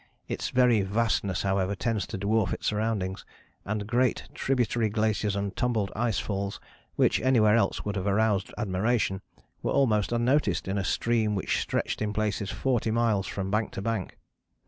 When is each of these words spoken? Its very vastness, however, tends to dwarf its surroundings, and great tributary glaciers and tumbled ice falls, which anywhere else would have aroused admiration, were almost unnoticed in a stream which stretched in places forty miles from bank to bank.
Its 0.27 0.49
very 0.49 0.81
vastness, 0.81 1.43
however, 1.43 1.75
tends 1.75 2.07
to 2.07 2.17
dwarf 2.17 2.51
its 2.53 2.65
surroundings, 2.65 3.23
and 3.65 3.85
great 3.85 4.27
tributary 4.33 4.89
glaciers 4.89 5.35
and 5.35 5.55
tumbled 5.55 5.91
ice 5.95 6.17
falls, 6.17 6.59
which 6.95 7.21
anywhere 7.21 7.55
else 7.55 7.85
would 7.85 7.95
have 7.95 8.07
aroused 8.07 8.51
admiration, 8.57 9.21
were 9.61 9.69
almost 9.71 10.11
unnoticed 10.11 10.67
in 10.67 10.79
a 10.79 10.83
stream 10.83 11.35
which 11.35 11.61
stretched 11.61 12.01
in 12.01 12.13
places 12.13 12.49
forty 12.49 12.89
miles 12.89 13.27
from 13.27 13.51
bank 13.51 13.69
to 13.73 13.79
bank. 13.83 14.17